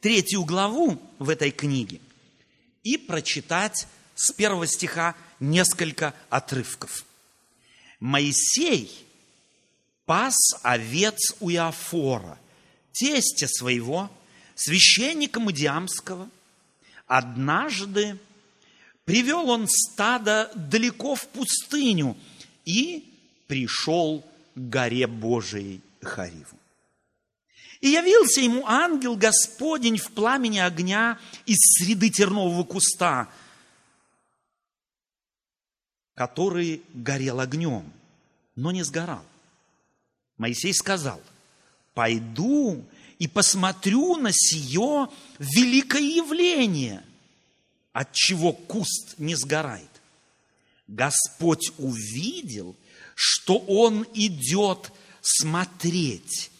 [0.00, 2.00] третью главу в этой книге,
[2.82, 7.04] и прочитать с первого стиха несколько отрывков.
[8.00, 8.90] Моисей
[10.06, 12.38] пас овец у Иофора,
[12.92, 14.10] тестя своего,
[14.54, 16.28] священника Мадиамского.
[17.06, 18.18] Однажды
[19.04, 22.16] привел он стадо далеко в пустыню
[22.64, 23.08] и
[23.46, 26.58] пришел к горе Божией Хариву.
[27.80, 33.28] И явился ему ангел Господень в пламени огня из среды тернового куста,
[36.14, 37.92] который горел огнем,
[38.54, 39.24] но не сгорал.
[40.38, 41.20] Моисей сказал,
[41.94, 42.84] пойду
[43.18, 47.02] и посмотрю на сие великое явление,
[47.92, 49.88] от чего куст не сгорает.
[50.88, 52.76] Господь увидел,
[53.14, 56.50] что он идет смотреть,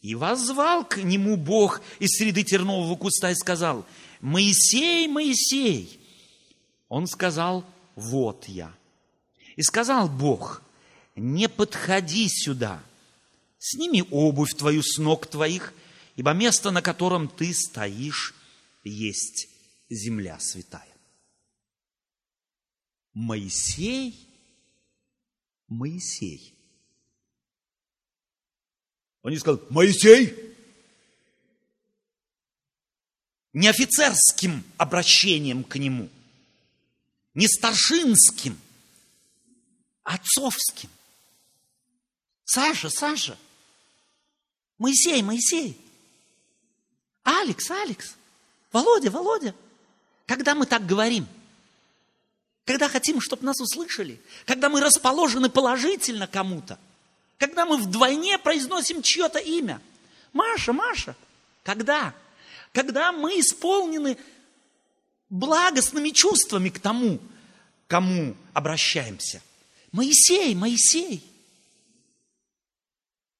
[0.00, 3.84] и возвал к нему Бог из среды тернового куста и сказал,
[4.20, 6.00] Моисей, Моисей.
[6.88, 8.72] Он сказал, вот я.
[9.56, 10.62] И сказал Бог,
[11.16, 12.82] не подходи сюда,
[13.58, 15.74] сними обувь твою с ног твоих,
[16.16, 18.34] ибо место, на котором ты стоишь,
[18.84, 19.47] есть
[19.88, 20.94] земля святая.
[23.14, 24.28] Моисей,
[25.66, 26.54] Моисей.
[29.22, 30.54] Он не сказал, Моисей,
[33.52, 36.08] не офицерским обращением к нему,
[37.34, 38.58] не старшинским–
[40.08, 40.88] отцовским.
[42.44, 43.38] Саша, Саша,
[44.78, 45.78] Моисей, Моисей,
[47.22, 48.16] Алекс, Алекс,
[48.72, 49.54] Володя, Володя.
[50.28, 51.26] Когда мы так говорим?
[52.66, 54.20] Когда хотим, чтобы нас услышали?
[54.44, 56.78] Когда мы расположены положительно кому-то?
[57.38, 59.80] Когда мы вдвойне произносим чье-то имя?
[60.34, 61.16] Маша, Маша.
[61.62, 62.14] Когда?
[62.72, 64.18] Когда мы исполнены
[65.30, 67.20] благостными чувствами к тому,
[67.86, 69.42] кому обращаемся.
[69.92, 71.24] Моисей, Моисей.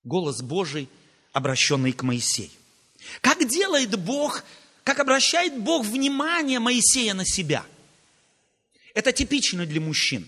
[0.05, 0.89] Голос Божий,
[1.33, 2.51] обращенный к Моисею.
[3.21, 4.43] Как делает Бог,
[4.89, 7.63] как обращает Бог внимание Моисея на себя?
[8.95, 10.27] Это типично для мужчин.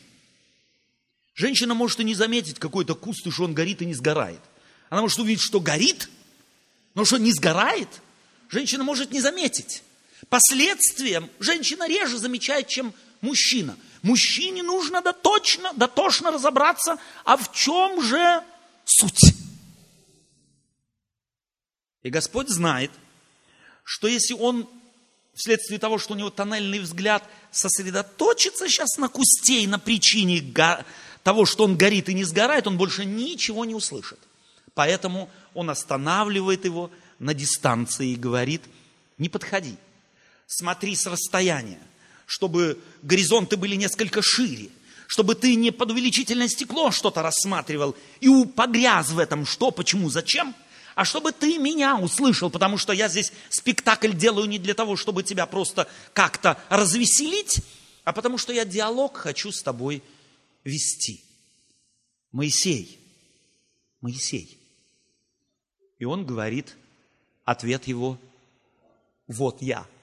[1.35, 4.41] Женщина может и не заметить какой-то куст, и что он горит и не сгорает.
[4.91, 6.11] Она может увидеть, что горит,
[6.95, 7.89] но что не сгорает,
[8.51, 9.83] женщина может не заметить.
[10.29, 12.93] Последствиям женщина реже замечает, чем
[13.23, 18.43] мужчина– Мужчине нужно доточно, дотошно разобраться, а в чем же
[18.87, 19.35] суть.
[22.03, 22.91] И Господь знает,
[23.91, 24.69] что если он
[25.35, 30.45] вследствие того, что у него тоннельный взгляд, сосредоточится сейчас на кусте и на причине
[31.25, 34.21] того, что он горит и не сгорает, он больше ничего не услышит.
[34.75, 38.63] Поэтому он останавливает его на дистанции и говорит,
[39.19, 39.75] не подходи,
[40.47, 41.81] смотри с расстояния
[42.31, 44.69] чтобы горизонты были несколько шире,
[45.09, 50.55] чтобы ты не под увеличительное стекло что-то рассматривал и погряз в этом, что, почему, зачем,
[51.01, 55.23] а чтобы ты меня услышал, потому что я здесь спектакль делаю не для того, чтобы
[55.23, 57.63] тебя просто как-то развеселить,
[58.05, 60.03] а потому что я диалог хочу с тобой
[60.63, 61.25] вести.
[62.33, 63.01] Моисей,
[64.03, 64.59] Моисей.
[65.99, 66.77] И он говорит,
[67.47, 68.19] ответ его,
[69.27, 69.87] вот я–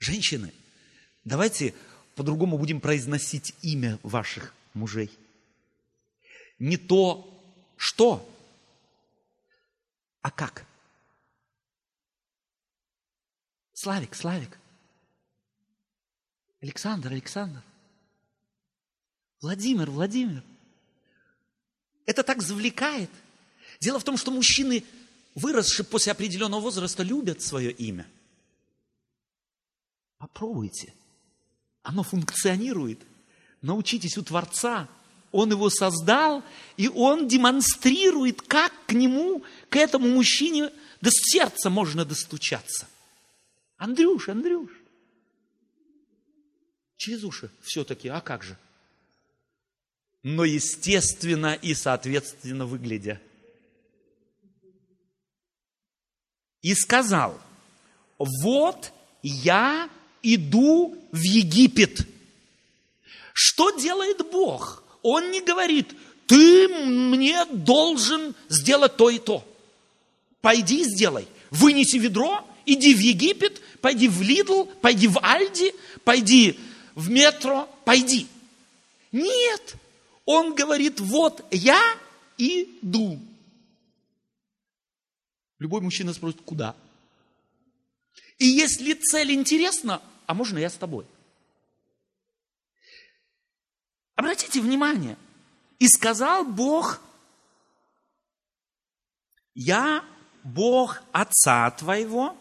[0.00, 0.52] Женщины,
[1.24, 1.72] давайте
[2.16, 5.08] по-другому будем произносить имя ваших мужей.
[6.58, 7.32] Не то,
[7.76, 8.28] что,
[10.22, 10.66] а как.
[13.72, 14.58] Славик, Славик.
[16.60, 17.62] Александр, Александр.
[19.40, 20.42] Владимир, Владимир.
[22.06, 23.10] Это так завлекает.
[23.80, 24.84] Дело в том, что мужчины,
[25.34, 28.06] выросшие после определенного возраста, любят свое имя–
[30.18, 30.92] Попробуйте.
[31.82, 33.00] Оно функционирует.
[33.62, 34.88] Научитесь у Творца.
[35.32, 36.42] Он его создал,
[36.76, 40.70] и он демонстрирует, как к нему, к этому мужчине
[41.00, 42.88] до сердца можно достучаться.
[43.76, 44.70] Андрюш, Андрюш.
[46.96, 48.56] Через уши все-таки, а как же?
[50.22, 53.20] Но естественно и соответственно выглядя.
[56.60, 57.40] И сказал,
[58.18, 59.88] вот я
[60.22, 62.06] иду в Египет.
[63.32, 64.82] Что делает Бог?
[65.02, 65.94] Он не говорит,
[66.26, 69.44] ты мне должен сделать то и то.
[70.40, 71.26] Пойди сделай.
[71.50, 75.74] Вынеси ведро, иди в Египет, пойди в Лидл, пойди в Альди,
[76.04, 76.58] пойди
[76.94, 78.26] в метро, пойди.
[79.12, 79.74] Нет,
[80.26, 81.80] он говорит, вот я
[82.36, 83.18] иду.
[85.58, 86.76] Любой мужчина спросит, куда?
[88.38, 91.06] И если цель интересна, а можно я с тобой?
[94.38, 95.16] Обратите внимание,
[95.80, 97.00] и сказал Бог,
[99.56, 100.04] я
[100.44, 102.36] Бог отца твоего,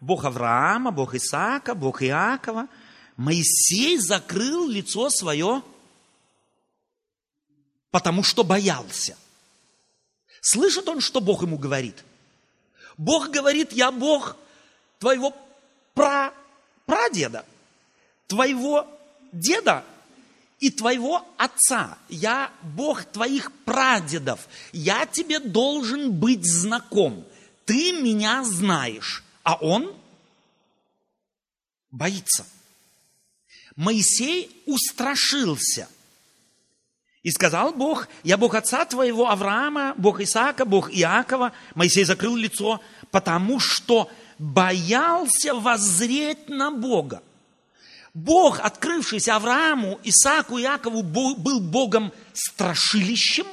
[0.00, 2.68] Бог Авраама, Бог Исаака, Бог Иакова.
[3.16, 5.64] Моисей закрыл лицо свое,
[7.90, 9.18] потому что боялся.
[10.40, 12.04] Слышит он, что Бог ему говорит?
[12.96, 14.36] Бог говорит, я Бог
[15.00, 15.34] твоего
[15.94, 16.32] пра,
[16.86, 17.44] прадеда,
[18.28, 18.86] твоего
[19.32, 19.84] деда
[20.60, 21.98] и твоего отца.
[22.08, 24.46] Я Бог твоих прадедов.
[24.72, 27.24] Я тебе должен быть знаком.
[27.64, 29.24] Ты меня знаешь.
[29.42, 29.94] А он
[31.90, 32.46] боится.
[33.74, 35.88] Моисей устрашился.
[37.22, 41.52] И сказал Бог, я Бог отца твоего Авраама, Бог Исаака, Бог Иакова.
[41.74, 42.80] Моисей закрыл лицо,
[43.10, 47.22] потому что боялся воззреть на Бога.
[48.14, 53.46] Бог, открывшийся Аврааму, Исааку и Иакову, был Богом страшилищем?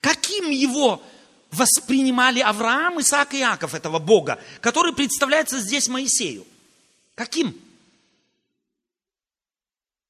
[0.00, 1.02] Каким его
[1.50, 6.46] воспринимали Авраам, Исаак и Иаков, этого Бога, который представляется здесь Моисею?
[7.14, 7.58] Каким?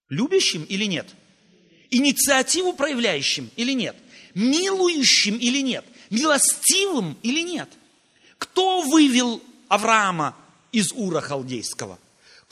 [0.09, 1.09] Любящим или нет?
[1.91, 3.97] Инициативу проявляющим или нет?
[4.35, 5.85] Милующим или нет?
[6.11, 7.69] Милостивым или нет?
[8.39, 10.37] Кто вывел Авраама
[10.73, 11.99] из Ура Халдейского?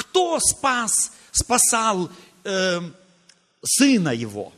[0.03, 2.11] Кто спас, спасал
[2.43, 2.81] э,
[3.63, 4.53] сына его?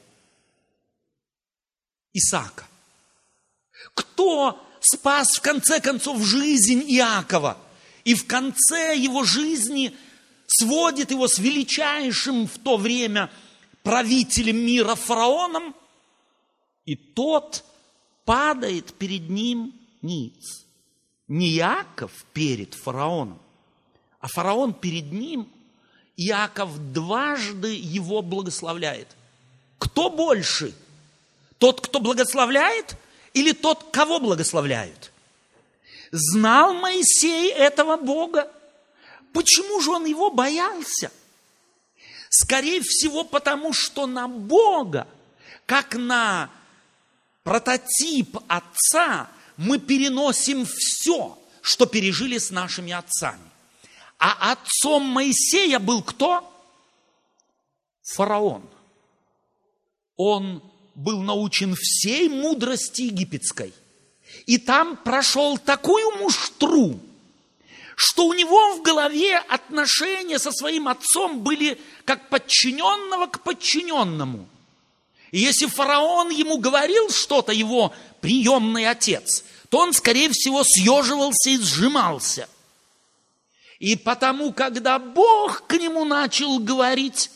[2.14, 2.66] Исаака.
[3.92, 7.58] Кто спас в конце концов жизнь Иакова?
[8.04, 9.94] И в конце его жизни
[10.46, 13.30] сводит его с величайшим в то время
[13.82, 15.76] правителем мира фараоном,
[16.86, 17.64] и тот
[18.24, 20.64] падает перед ним ниц.
[21.28, 23.40] Не Иаков перед фараоном,
[24.24, 25.46] а фараон перед ним,
[26.16, 29.06] Иаков дважды его благословляет.
[29.78, 30.74] Кто больше?
[31.58, 32.96] Тот, кто благословляет,
[33.34, 35.12] или тот, кого благословляют?
[36.10, 38.50] Знал Моисей этого Бога?
[39.34, 41.12] Почему же он его боялся?
[42.30, 45.06] Скорее всего, потому что на Бога,
[45.66, 46.48] как на
[47.42, 53.50] прототип Отца, мы переносим все, что пережили с нашими отцами.
[54.18, 56.50] А отцом Моисея был кто?
[58.02, 58.62] Фараон.
[60.16, 60.62] Он
[60.94, 63.72] был научен всей мудрости египетской.
[64.46, 66.98] И там прошел такую муштру,
[67.96, 74.48] что у него в голове отношения со своим отцом были как подчиненного к подчиненному.
[75.30, 81.58] И если фараон ему говорил что-то, его приемный отец, то он, скорее всего, съеживался и
[81.58, 82.48] сжимался.
[83.78, 87.30] И потому, когда Бог к нему начал говорить,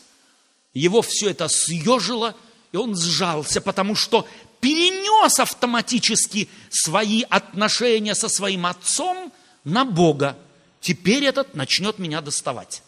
[0.73, 2.35] его все это съежило,
[2.71, 4.27] и он сжался, потому что
[4.61, 9.31] перенес автоматически свои отношения со своим отцом
[9.63, 10.37] на Бога.
[10.81, 12.83] Теперь этот начнет меня доставать.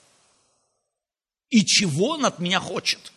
[1.49, 3.11] И чего он от меня хочет?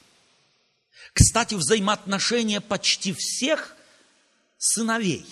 [1.12, 3.76] Кстати, взаимоотношения почти всех
[4.58, 5.24] сыновей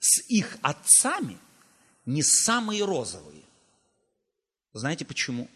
[0.00, 1.38] с их отцами
[2.04, 3.42] не самые розовые.
[4.72, 5.48] Знаете почему?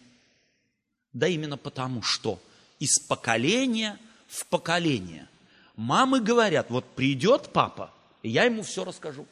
[1.13, 2.41] Да именно потому, что
[2.79, 5.27] из поколения в поколение
[5.75, 7.93] мамы говорят, вот придет папа,
[8.23, 9.27] и я ему все расскажу.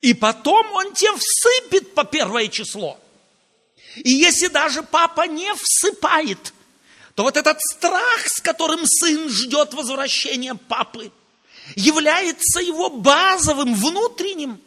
[0.00, 2.98] И потом он тебе всыпет по первое число.
[3.96, 6.54] И если даже папа не всыпает,
[7.14, 11.12] то вот этот страх, с которым сын ждет возвращения папы,
[11.76, 14.60] является его базовым, внутренним.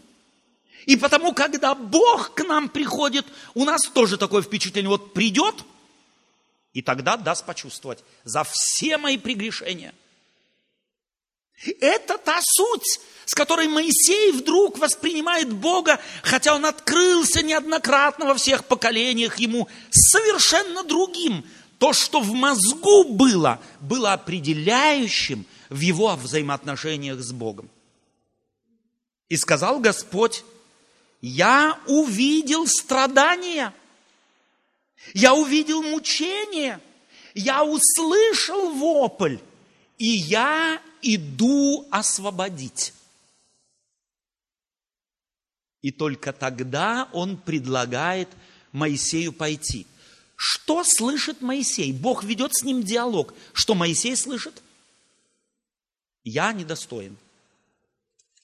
[0.86, 5.56] И потому, когда Бог к нам приходит, у нас тоже такое впечатление, вот придет,
[6.74, 9.94] и тогда даст почувствовать за все мои прегрешения.
[11.80, 18.66] Это та суть, с которой Моисей вдруг воспринимает Бога, хотя он открылся неоднократно во всех
[18.66, 21.46] поколениях ему совершенно другим.
[21.78, 27.70] То, что в мозгу было, было определяющим в его взаимоотношениях с Богом.
[29.30, 30.44] И сказал Господь,
[31.24, 33.74] я увидел страдания,
[35.14, 36.82] я увидел мучения,
[37.34, 39.38] я услышал вопль,
[39.98, 42.94] и я иду освободить.
[45.82, 48.28] И только тогда он предлагает
[48.74, 49.88] Моисею пойти.
[50.36, 51.94] Что слышит Моисей?
[51.94, 53.34] Бог ведет с ним диалог.
[53.54, 54.62] Что Моисей слышит?
[56.26, 57.16] Я недостоин.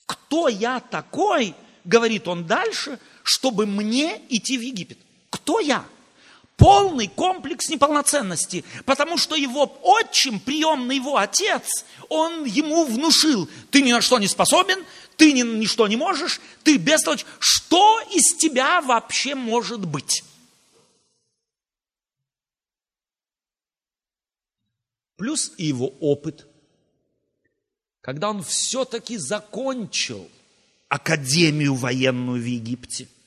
[0.06, 1.56] Кто я такой,
[1.90, 4.98] говорит он дальше, чтобы мне идти в Египет?
[5.30, 5.84] Кто я?
[6.56, 13.94] полный комплекс неполноценности, потому что его отчим, приемный его отец, он ему внушил, ты ни
[13.94, 14.84] на что не способен,
[15.16, 20.22] ты ни на что не можешь, ты бестолочь, что из тебя вообще может быть?
[25.16, 26.46] Плюс и его опыт,
[28.02, 30.30] когда он все-таки закончил
[30.90, 33.08] академию военную в Египте–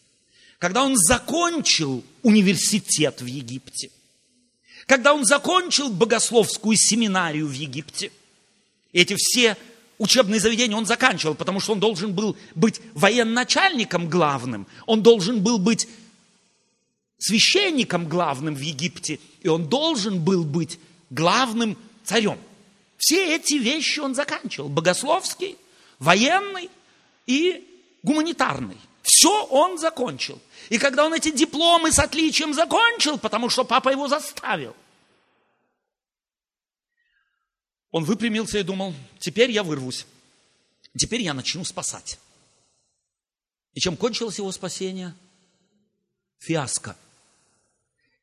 [0.63, 3.91] когда он закончил университет в Египте,
[4.87, 8.13] когда он закончил богословскую семинарию в Египте.
[8.93, 9.57] Эти все
[9.99, 15.59] учебные заведения он заканчивал, потому что он должен был быть военачальником главным, он должен был
[15.59, 15.89] быть
[17.19, 20.79] священником главным в Египте, и он должен был быть
[21.11, 22.39] главным царем.
[22.99, 24.69] Все эти вещи он заканчивал.
[24.69, 25.57] Богословский,
[25.99, 26.71] военный
[27.27, 27.69] и
[28.03, 28.79] гуманитарный.
[29.03, 30.41] Все он закончил.
[30.71, 34.77] И когда он эти дипломы с отличием закончил, потому что папа его заставил,
[37.91, 40.07] он выпрямился и думал, теперь я вырвусь,
[40.97, 42.19] теперь я начну спасать.
[43.75, 45.15] И чем кончилось его спасение?
[46.39, 46.97] Фиаско.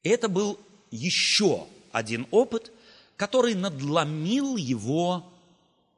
[0.04, 0.60] И это был
[0.91, 2.72] еще один опыт,
[3.16, 5.32] который надломил его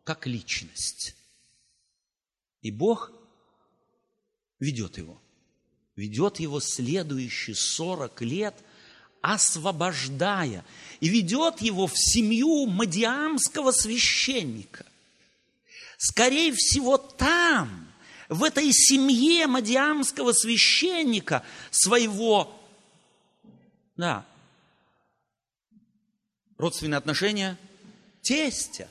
[0.04, 1.16] как личность.
[2.62, 3.12] И Бог
[4.60, 5.22] ведет его.
[5.96, 8.56] Ведет его следующие 40 лет,
[9.22, 10.64] освобождая,
[11.00, 14.86] и ведет его в семью мадиамского священника.
[15.98, 17.92] Скорее всего, там,
[18.30, 22.60] в этой семье мадиамского священника, своего,
[23.98, 24.26] да,
[26.58, 27.60] родственные отношения
[28.22, 28.88] тестя,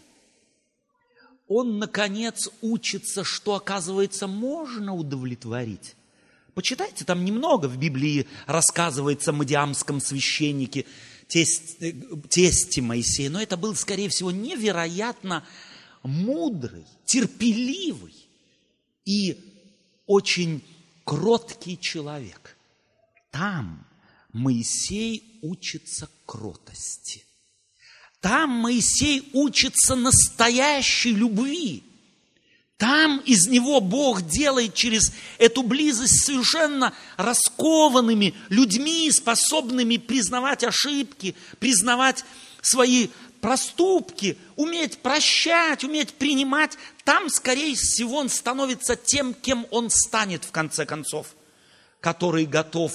[1.50, 5.96] он, наконец, учится, что, оказывается, можно удовлетворить
[6.54, 10.84] Почитайте, там немного в Библии рассказывается о мадиамском священнике,
[11.28, 11.92] тесть, э,
[12.28, 15.46] тесте Моисея, но это был, скорее всего, невероятно
[16.02, 18.14] мудрый, терпеливый
[19.04, 19.38] и
[20.06, 20.62] очень
[21.04, 22.56] кроткий человек.
[23.30, 23.86] Там
[24.32, 27.24] Моисей учится кротости.
[28.20, 31.82] Там Моисей учится настоящей любви.
[32.76, 42.24] Там из него Бог делает через эту близость совершенно раскованными людьми, способными признавать ошибки, признавать
[42.62, 43.08] свои
[43.40, 46.78] проступки, уметь прощать, уметь принимать.
[47.04, 51.34] Там, скорее всего, он становится тем, кем он станет в конце концов,
[52.00, 52.92] который готов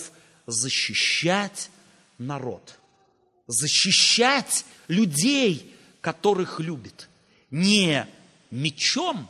[0.47, 1.69] защищать
[2.17, 2.79] народ,
[3.47, 7.09] защищать людей, которых любит.
[7.51, 8.07] Не
[8.51, 9.29] мечом,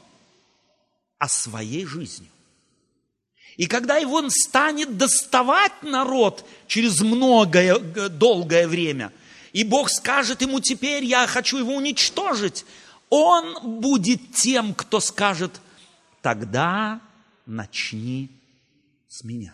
[1.17, 2.29] а своей жизнью.
[3.57, 9.13] И когда его он станет доставать народ через многое, долгое время,
[9.53, 12.65] и Бог скажет ему теперь, я хочу его уничтожить,
[13.09, 15.61] он будет тем, кто скажет,
[16.21, 16.99] тогда
[17.45, 18.29] начни
[19.07, 19.53] с меня.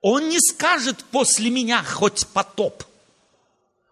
[0.00, 2.84] Он не скажет после меня хоть потоп.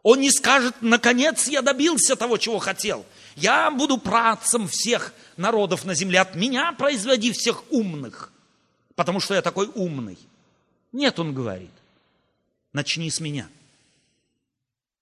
[0.02, 3.04] Он не скажет, наконец я добился того, чего хотел.
[3.36, 8.32] Я буду працем всех народов на земле, от меня производи всех умных,
[8.94, 10.18] потому что я такой умный.
[10.92, 11.70] Нет, он говорит,
[12.72, 13.48] начни с меня.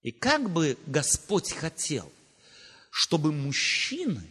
[0.03, 2.11] И как бы Господь хотел,
[2.90, 4.22] чтобы мужчины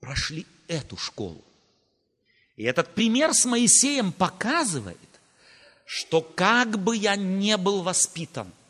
[0.00, 1.42] прошли эту школу.
[2.56, 4.98] И этот пример с Моисеем показывает,
[5.84, 8.52] что как бы я не был воспитан–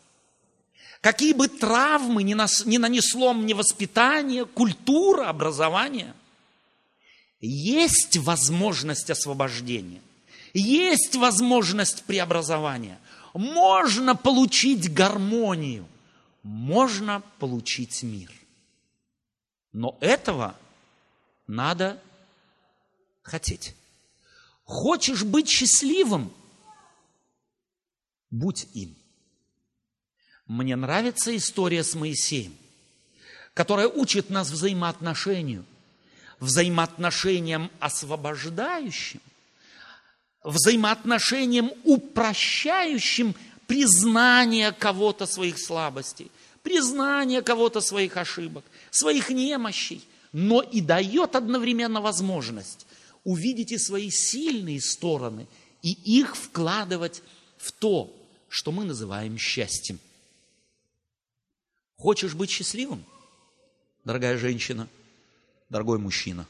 [1.07, 6.13] Какие бы травмы ни, нас, ни нанесло мне воспитание, культура, образование,
[7.41, 10.03] есть возможность освобождения,
[10.53, 12.99] есть возможность преобразования.
[13.35, 15.87] Можно получить гармонию,
[16.43, 18.33] можно получить мир.
[19.73, 20.57] Но этого
[21.47, 22.03] надо
[23.23, 23.77] хотеть.
[24.65, 26.33] Хочешь быть счастливым?
[28.29, 28.97] Будь им.
[30.47, 32.55] Мне нравится история с Моисеем,
[33.53, 35.65] которая учит нас взаимоотношению,
[36.39, 39.21] взаимоотношениям освобождающим,
[40.45, 43.35] взаимоотношением, упрощающим
[43.67, 46.31] признание кого-то своих слабостей,
[46.63, 52.87] признание кого-то своих ошибок, своих немощей, но и дает одновременно возможность
[53.25, 55.49] увидеть и свои сильные стороны
[55.83, 57.23] и их вкладывать
[57.59, 58.15] в то,
[58.49, 59.99] что мы называем счастьем.
[61.97, 63.05] Хочешь быть счастливым,
[64.05, 64.89] дорогая женщина,
[65.71, 66.47] дорогой мужчина,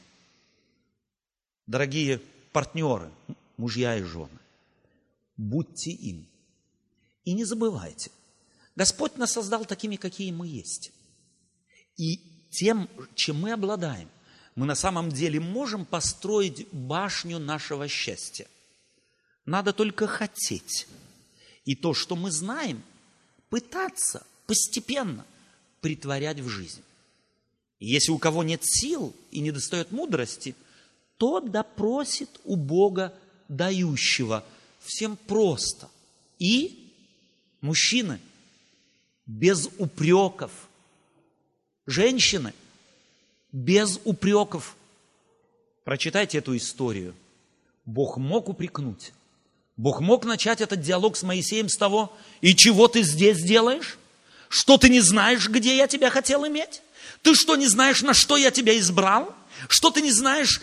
[1.65, 2.19] дорогие
[2.51, 3.09] партнеры,
[3.55, 4.37] мужья и жены,
[5.37, 6.27] будьте им.
[7.23, 8.11] И не забывайте,
[8.75, 10.91] Господь нас создал такими, какие мы есть.
[11.95, 12.17] И
[12.51, 14.09] тем, чем мы обладаем,
[14.55, 18.47] мы на самом деле можем построить башню нашего счастья.
[19.45, 20.87] Надо только хотеть.
[21.63, 22.83] И то, что мы знаем,
[23.49, 25.25] пытаться постепенно
[25.87, 26.81] притворять в жизнь.
[27.79, 30.53] Если у кого нет сил и не достает мудрости,
[31.15, 33.13] то допросит у Бога
[33.47, 34.43] дающего.
[34.81, 35.87] Всем просто.
[36.39, 36.91] И
[37.61, 38.19] мужчины
[39.25, 40.51] без упреков,
[41.85, 42.53] женщины
[43.53, 44.75] без упреков.
[45.85, 47.15] Прочитайте эту историю.
[47.85, 49.13] Бог мог упрекнуть.
[49.77, 52.11] Бог мог начать этот диалог с Моисеем с того,
[52.41, 53.97] и чего ты здесь делаешь?
[54.49, 56.81] Что ты не знаешь, где я тебя хотел иметь?
[57.21, 59.35] Ты что, не знаешь, на что я тебя избрал?
[59.67, 60.61] Что ты не знаешь,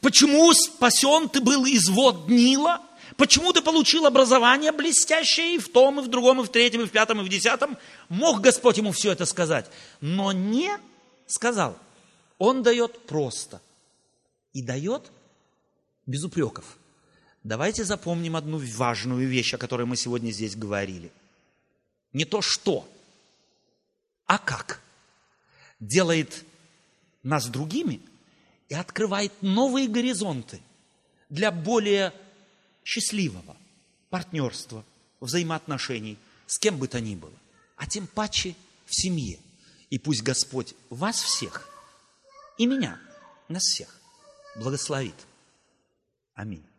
[0.00, 2.80] почему спасен ты был из вод Нила?
[3.16, 6.86] Почему ты получил образование блестящее и в том, и в другом, и в третьем, и
[6.86, 7.76] в пятом, и в десятом?
[8.08, 9.66] Мог Господь ему все это сказать,
[10.00, 10.70] но не
[11.26, 11.76] сказал.
[12.38, 13.60] Он дает просто
[14.54, 15.10] и дает
[16.06, 16.64] без упреков.
[17.44, 21.12] Давайте запомним одну важную вещь, о которой мы сегодня здесь говорили.
[22.12, 22.88] Не то что,
[24.30, 24.80] а как.
[25.80, 26.44] Делает
[27.24, 28.00] нас другими
[28.68, 30.60] и открывает новые горизонты
[31.28, 32.14] для более
[32.84, 33.56] счастливого
[34.08, 34.84] партнерства,
[35.18, 36.16] взаимоотношений
[36.46, 37.32] с кем бы то ни было,
[37.74, 38.54] а тем паче
[38.86, 39.40] в семье.
[39.90, 41.68] И пусть Господь вас всех
[42.56, 43.00] и меня,
[43.48, 43.98] нас всех
[44.54, 45.16] благословит.
[46.34, 46.69] Аминь.